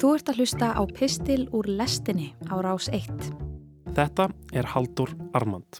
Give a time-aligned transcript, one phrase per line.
[0.00, 3.10] Þú ert að hlusta á Pistil úr lestinni á rás 1.
[3.92, 5.76] Þetta er Haldur Armand.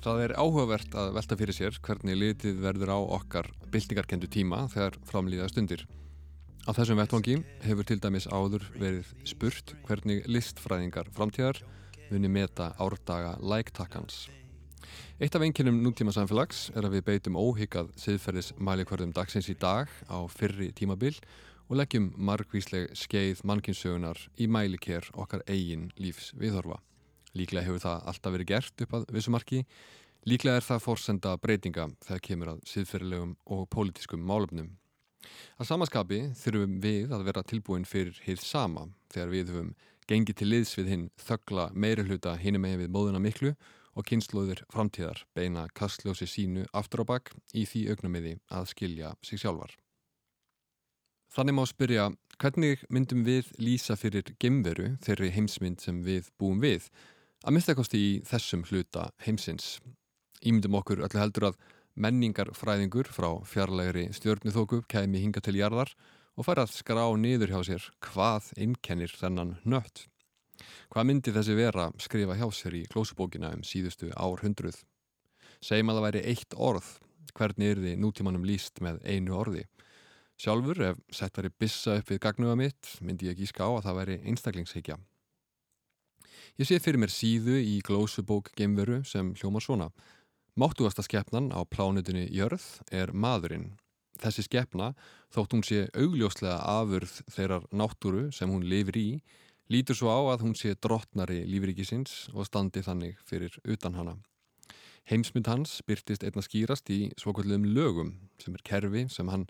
[0.00, 4.96] Það er áhugavert að velta fyrir sér hvernig litið verður á okkar byltingarkendu tíma þegar
[5.04, 5.84] framlýða stundir.
[6.66, 11.60] Á þessum vettvangi hefur til dæmis áður verið spurt hvernig listfræðingar framtíðar
[12.08, 14.24] vunni meta árdaga læktakkans.
[15.22, 19.92] Eitt af einnkynum nútíma samfélags er að við beitum óhyggað siðferðis mælikvarðum dagsins í dag
[20.10, 21.14] á fyrri tímabil
[21.68, 26.80] og leggjum margvísleg skeið mannkynnssögunar í mælikér okkar eigin lífs viðhorfa.
[27.38, 29.62] Líklega hefur það alltaf verið gert upp að vissumarki.
[30.26, 34.74] Líklega er það fórsenda breytinga þegar kemur að síðferðilegum og pólitískum málöfnum.
[35.56, 39.72] Að samaskapi þurfum við að vera tilbúin fyrir hið sama þegar við höfum
[40.06, 43.54] gengið til liðs við hinn þöggla meiri hluta hinum með við móðuna miklu
[43.96, 49.40] og kynnslóðir framtíðar beina kastljósi sínu aftur á bakk í því augnumiði að skilja sig
[49.42, 49.72] sjálfar.
[51.32, 56.90] Þannig má spyrja hvernig myndum við lýsa fyrir gemveru þeirri heimsmynd sem við búum við
[57.46, 59.76] Að minnstakosti í þessum hluta heimsins.
[60.42, 61.58] Ímyndum okkur öllu heldur að
[61.96, 65.92] menningarfræðingur frá fjarlægri stjórnithóku kemi hinga til jarðar
[66.36, 70.04] og fær að skrá niður hjá sér hvað innkennir þennan nött.
[70.92, 74.82] Hvað myndi þessi vera skrifa hjá sér í klósubókina um síðustu árhundruð?
[75.64, 76.92] Segjum að það væri eitt orð,
[77.36, 79.64] hvernig er þið nútímanum líst með einu orði?
[80.36, 84.00] Sjálfur, ef sett væri bissa upp við gagnuða mitt, myndi ég ekki ská að það
[84.02, 84.98] væri einstaklingsheikja.
[86.60, 89.88] Ég sé fyrir mér síðu í glósubók geimveru sem hljómar svona.
[90.56, 93.74] Máttuasta skeppnan á plánutinni Jörð er maðurinn.
[94.16, 94.94] Þessi skeppna,
[95.28, 99.10] þótt hún sé augljóslega afurð þeirrar náttúru sem hún lifir í,
[99.68, 104.16] lítur svo á að hún sé drottnari lífrikisins og standi þannig fyrir utan hana.
[105.04, 109.44] Heimsmynd hans byrtist einna skýrast í svokvöldum lögum sem er kerfi sem hann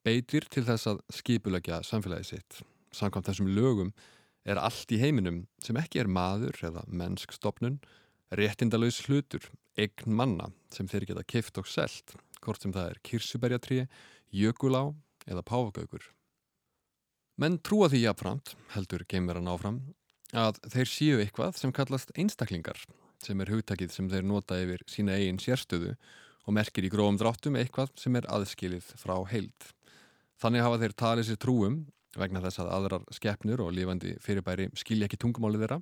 [0.00, 2.62] beitir til þess að skipulegja samfélagi sitt.
[2.96, 3.92] Samkvæmt þessum lögum
[4.48, 7.82] er allt í heiminum sem ekki er maður eða mennskstofnun,
[8.32, 9.44] réttindalauðs hlutur,
[9.78, 13.82] eign manna sem þeir geta kift og selt, hvort sem það er kirsuberjatrí,
[14.34, 14.82] jökulá
[15.28, 16.04] eða páfagaugur.
[17.38, 19.82] Menn trúa því jafnframt, heldur geimverðan áfram,
[20.34, 22.80] að þeir séu eitthvað sem kallast einstaklingar,
[23.22, 25.94] sem er hugtakið sem þeir nota yfir sína eigin sérstöðu
[26.48, 29.70] og merkir í grófum dráttum eitthvað sem er aðskilið frá heild.
[30.38, 31.78] Þannig hafa þeir talið sér trúum
[32.18, 35.80] vegna þess að aðrar skeppnur og lifandi fyrirbæri skilja ekki tungumálið þeirra,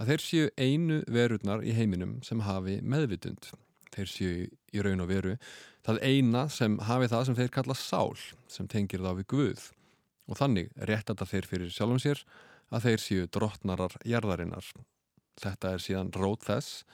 [0.00, 3.50] að þeir séu einu verurnar í heiminum sem hafi meðvitund.
[3.94, 5.36] Þeir séu í raun og veru
[5.86, 8.14] það eina sem hafi það sem þeir kalla sál,
[8.48, 9.68] sem tengir þá við Guð.
[10.30, 12.24] Og þannig réttata þeir fyrir sjálfum sér
[12.74, 14.66] að þeir séu drottnarar jarðarinnar.
[15.40, 16.84] Þetta er síðan rót þess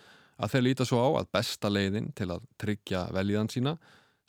[0.40, 3.76] að þeir líta svo á að besta leiðin til að tryggja velíðan sína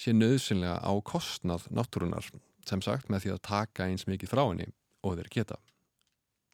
[0.02, 2.28] sé nöðsynlega á kostnað náttúrunar
[2.68, 4.70] sem sagt með því að taka eins mikið frá henni
[5.02, 5.58] og þeir geta.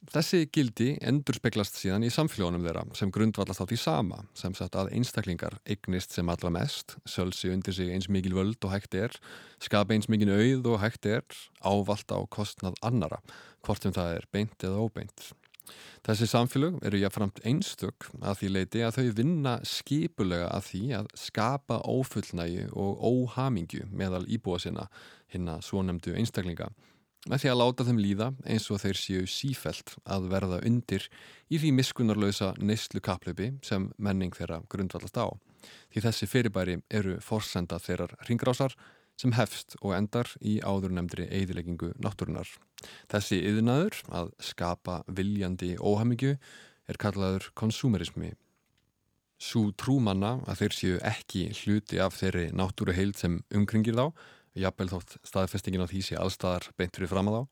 [0.06, 4.78] Þessi gildi endur speglast síðan í samfélagunum þeirra sem grundvallast á því sama sem sagt
[4.78, 9.12] að einstaklingar eignist sem allra mest, sölsi undir sig eins mikil völd og hægt er,
[9.60, 11.26] skapa eins mikil auð og hægt er,
[11.60, 13.18] ávalda á kostnað annara,
[13.66, 15.28] hvort sem það er beint eða óbeint.
[16.06, 21.10] Þessi samfélög eru jáfnframt einstök að því leiti að þau vinna skipulega að því að
[21.20, 24.86] skapa ófullnægi og óhamingju meðal íbúa sinna
[25.34, 26.70] hinna svonemdu einstaklinga
[27.28, 31.08] með því að láta þeim líða eins og þeir séu sífelt að verða undir
[31.52, 35.28] í því miskunarlausa neyslu kaplöpi sem menning þeirra grundvallast á.
[35.92, 38.76] Því þessi fyrirbæri eru forsenda þeirrar ringrásar
[39.18, 42.48] sem hefst og endar í áðurnemdri eigðileggingu náttúrunar.
[43.10, 46.36] Þessi yðnaður að skapa viljandi óhamingju
[46.88, 48.32] er kallaður konsumerismi.
[49.38, 54.06] Sú trúmanna að þeir séu ekki hluti af þeirri náttúru heild sem umkringir þá
[54.58, 57.42] jafnvel þótt staðfestingin á því sé allstaðar beintur í fram að þá,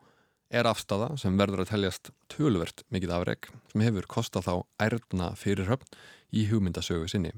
[0.61, 4.55] er afstafa sem verður að teljast tölvert mikið afreg sem hefur kostað þá
[4.87, 5.99] ærna fyrirhöfn
[6.37, 7.35] í hugmyndasögu sinni.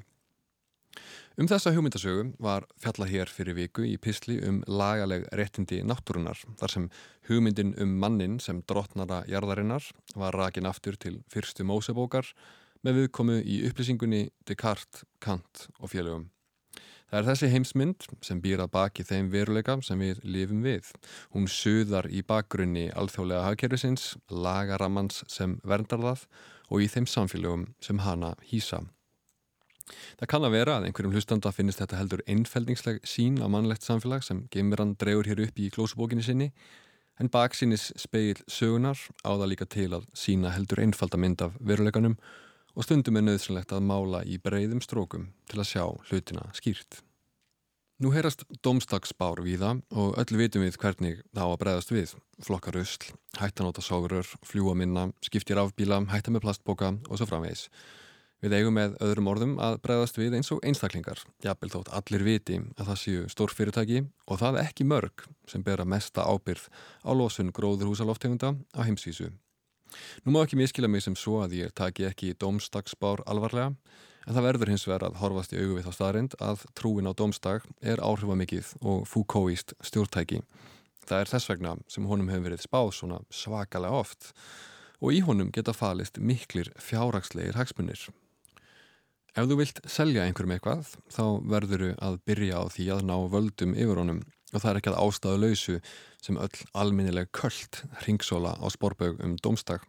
[1.39, 6.73] Um þessa hugmyndasögu var fjallað hér fyrir viku í písli um lagaleg réttindi náttúrunar þar
[6.73, 6.89] sem
[7.29, 9.87] hugmyndin um mannin sem drotnara jarðarinnar
[10.19, 12.33] var rakin aftur til fyrstu mósebókar
[12.83, 16.27] með viðkomu í upplýsingunni Descartes, Kant og félögum.
[17.09, 20.91] Það er þessi heimsmynd sem býr að baki þeim veruleika sem við lifum við.
[21.33, 26.27] Hún suðar í bakgrunni alþjóðlega hafkerfisins, lagarammans sem verndar það
[26.69, 28.83] og í þeim samfélögum sem hana hýsa.
[30.21, 34.27] Það kann að vera að einhverjum hlustanda finnist þetta heldur einfeldningsleg sín á mannlegt samfélag
[34.27, 36.51] sem Geimran drefur hér upp í klósubókinni sinni
[37.19, 42.37] En baksínis speil sögunar áða líka til að sína heldur einfaldamind af veruleikanum og
[42.87, 47.03] stundum er nöðsynlegt að mála í breyðum strókum til að sjá hlutina skýrt.
[47.99, 52.13] Nú heyrast domstagsbár viða og öll vitum við hvernig það á að breyðast við.
[52.47, 53.09] Flokkar usl,
[53.41, 57.65] hættanóta sógrur, fljúa minna, skiptir afbíla, hætta með plastboka og svo framvegs.
[58.39, 61.25] Við eigum með öðrum orðum að breyðast við eins og einstaklingar.
[61.43, 65.83] Jafnvel þótt allir viti að það séu stór fyrirtæki og það ekki mörg sem bera
[65.83, 66.69] mesta ábyrð
[67.03, 69.33] á losun gróðurhúsaloftegunda á heimsvísu.
[70.25, 73.73] Nú má ekki miskila mig sem svo að ég taki ekki domstagsbár alvarlega
[74.29, 78.03] En það verður hins vegar að horfast í þá staðrind að trúin á domstag er
[78.05, 80.43] áhrifamikið og fúkóist stjórntæki.
[81.09, 84.35] Það er þess vegna sem honum hefur verið spáð svona svakalega oft
[85.01, 88.03] og í honum geta falist miklir fjárrakslegir hagsmunir.
[89.33, 93.17] Ef þú vilt selja einhverjum eitthvað þá verður þú að byrja á því að ná
[93.33, 94.21] völdum yfir honum
[94.53, 95.77] og það er ekki að ástæðu lausu
[96.25, 99.85] sem öll alminnileg köllt ringsóla á spórbög um domstag.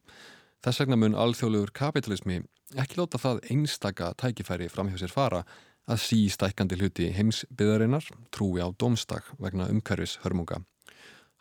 [0.64, 2.42] Þess vegna mun alþjóðlegur kapitalismi
[2.78, 5.46] ekki láta það einstaka tækifæri fram hjá sér fara
[5.90, 10.62] að sístækandi hluti heimsbyðarinnar trúi á domstak vegna umhverfis hörmunga.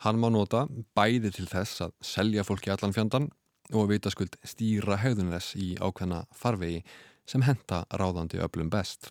[0.06, 3.28] Hann má nota bæði til þess að selja fólki allan fjandan
[3.74, 6.84] og vita skuld stýra höfðunnes í ákveðna farvegi
[7.28, 9.10] sem henta ráðandi öflum best.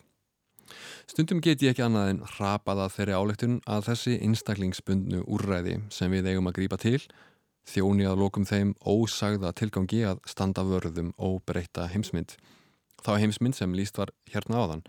[1.08, 6.32] Stundum get ég ekki annað en rapaða þeirri álegtun að þessi einstaklingsbundnu úrræði sem við
[6.34, 7.00] eigum að grípa til
[7.68, 12.38] þjóni að lokum þeim ósagða tilgangi að standa vörðum og breyta heimsmynd.
[13.04, 14.86] Þá heimsmynd sem líst var hérna áðan.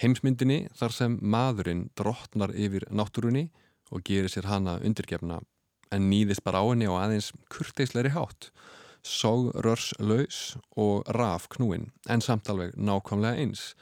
[0.00, 3.50] Heimsmyndinni þar sem maðurinn drottnar yfir náttúrunni
[3.92, 5.42] og gerir sér hana undirgefna
[5.94, 8.50] en nýðist bara á henni og aðeins kurteisleiri hátt.
[9.04, 13.74] Sóg rörs laus og raf knúin en samt alveg nákvæmlega eins.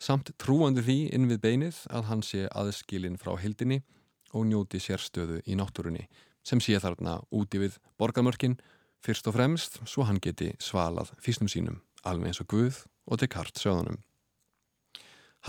[0.00, 3.82] Samt trúandi því inn við beinið að hann sé aðskilin frá hildinni
[4.32, 6.06] og njóti sérstöðu í náttúrunni
[6.46, 8.56] sem sé þarna úti við borgarmörkin
[9.04, 12.78] fyrst og fremst svo hann geti svalað físnum sínum alveg eins og Guð
[13.10, 14.00] og Descartes sögðunum.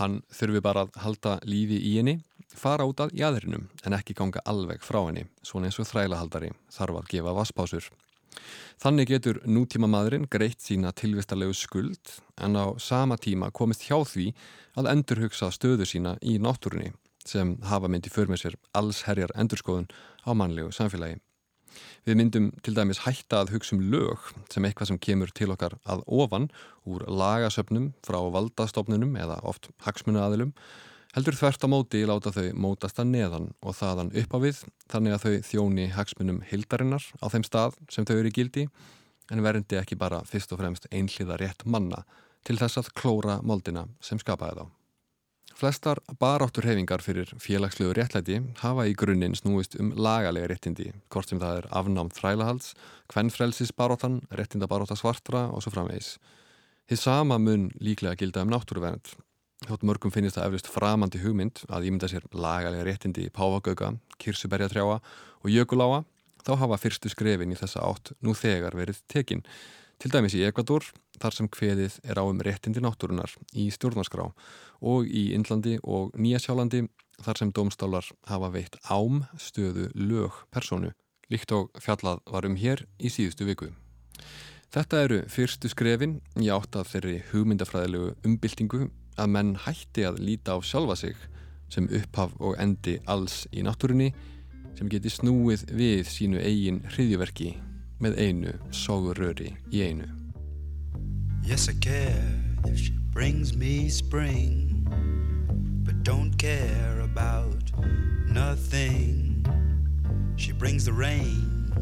[0.00, 4.40] Hann þurfi bara að halda lífi í henni, fara út að jæðrinum en ekki ganga
[4.48, 7.88] alveg frá henni, svona eins og þrælahaldari þarf að gefa vaspásur.
[8.82, 14.32] Þannig getur nútíma maðurinn greitt sína tilvistarlegu skuld en á sama tíma komist hjá því
[14.80, 16.90] að endurhugsa stöðu sína í náttúrunni
[17.26, 19.90] sem hafa myndi för með sér alls herjar endurskoðun
[20.26, 21.20] á mannlegu samfélagi.
[22.02, 25.78] Við myndum til dæmis hætta að hugsa um lög sem eitthvað sem kemur til okkar
[25.86, 26.48] að ofan
[26.88, 30.52] úr lagasöpnum frá valdastofnunum eða oft hagsmunaðilum
[31.16, 35.16] heldur þvert á móti láta þau mótast að neðan og þaðan upp á við þannig
[35.16, 38.66] að þau þjóni hagsmunum hildarinnar á þeim stað sem þau eru í gildi
[39.32, 42.04] en verndi ekki bara fyrst og fremst einhliða rétt manna
[42.46, 44.64] til þess að klóra moldina sem skapaði þá.
[45.52, 51.38] Flestar baráttur hefingar fyrir félagslegu réttlæti hafa í grunninn snúist um lagalega réttindi, hvort sem
[51.38, 52.72] það er afnámt þrælahalds,
[53.12, 56.16] hvennfrelsis baróttan, réttindabaróta svartra og svo framvegis.
[56.88, 59.12] Þið sama mun líklega gilda um náttúruvernd.
[59.62, 64.96] Þótt mörgum finnist það eflust framandi hugmynd að ímynda sér lagalega réttindi í Páfagauga, Kirsuberjatrjáa
[64.98, 66.00] og Jökuláa,
[66.42, 69.44] þá hafa fyrstu skrefin í þessa átt nú þegar verið tekinn.
[70.02, 70.88] Til dæmis í Ekvator,
[71.22, 74.32] þar sem hveðið er á um réttindi náttúrunar í stjórnarskrá
[74.82, 76.88] og í Indlandi og Nýjasjálandi
[77.22, 80.90] þar sem domstálar hafa veitt ám stöðu lög personu,
[81.30, 83.70] líkt og fjallað varum hér í síðustu viku.
[84.72, 90.56] Þetta eru fyrstu skrefin í átt að þeirri hugmyndafræðilegu umbyltingu að menn hætti að líta
[90.56, 91.16] á sjálfa sig
[91.72, 94.12] sem upphaf og endi alls í náttúrunni
[94.78, 97.54] sem geti snúið við sínu eigin hriðjuverki
[98.02, 100.08] með einu sóguröri í einu.
[101.46, 104.72] Yes I care if she brings me spring
[105.84, 107.72] But don't care about
[108.28, 109.44] nothing.
[110.36, 111.72] She brings the rain.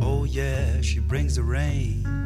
[0.00, 2.25] Oh yeah, she brings the rain